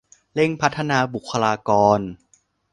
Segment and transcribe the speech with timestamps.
[0.35, 1.99] เร่งพัฒนาบุคลากร